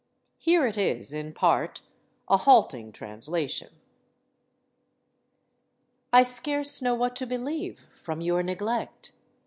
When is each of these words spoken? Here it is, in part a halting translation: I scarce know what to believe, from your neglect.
Here 0.39 0.65
it 0.65 0.79
is, 0.79 1.13
in 1.13 1.31
part 1.31 1.83
a 2.27 2.35
halting 2.35 2.91
translation: 2.91 3.69
I 6.11 6.23
scarce 6.23 6.81
know 6.81 6.95
what 6.95 7.15
to 7.17 7.27
believe, 7.27 7.85
from 7.93 8.19
your 8.19 8.41
neglect. 8.41 9.11